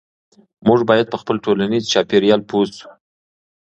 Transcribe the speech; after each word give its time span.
موږ 0.67 0.79
باید 0.89 1.07
په 1.09 1.17
خپل 1.21 1.35
ټولنیز 1.45 1.83
چاپیریال 1.93 2.41
پوه 2.49 2.65
شو. 2.77 2.89